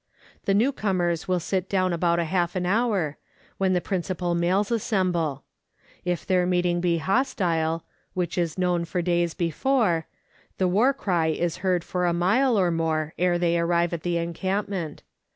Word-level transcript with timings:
The 0.45 0.55
new 0.55 0.71
comers 0.71 1.27
will 1.27 1.39
sit 1.39 1.69
down 1.69 1.93
about 1.93 2.17
half 2.17 2.55
an 2.55 2.65
hour, 2.65 3.19
when 3.59 3.73
the 3.73 3.79
principal 3.81 4.33
males 4.33 4.71
assemble. 4.71 5.43
If 6.03 6.25
their 6.25 6.47
meeting 6.47 6.81
be 6.81 6.97
hostile 6.97 7.83
(which 8.15 8.35
is 8.35 8.57
known 8.57 8.83
for 8.85 9.03
days 9.03 9.35
before), 9.35 10.07
the 10.57 10.67
war 10.67 10.91
cry 10.95 11.27
is 11.27 11.57
heard 11.57 11.83
for 11.83 12.07
a 12.07 12.13
mile 12.13 12.57
or 12.57 12.71
more 12.71 13.13
ere 13.19 13.37
they 13.37 13.59
arrive 13.59 13.93
at 13.93 14.01
the 14.01 14.17
encampment. 14.17 15.03